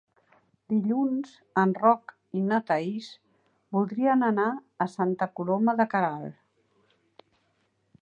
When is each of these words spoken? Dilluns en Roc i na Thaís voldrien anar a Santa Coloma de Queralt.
Dilluns 0.71 1.33
en 1.63 1.75
Roc 1.81 2.15
i 2.39 2.41
na 2.47 2.59
Thaís 2.71 3.11
voldrien 3.79 4.31
anar 4.33 4.49
a 4.87 4.91
Santa 4.97 5.33
Coloma 5.41 5.81
de 5.83 5.89
Queralt. 5.95 7.27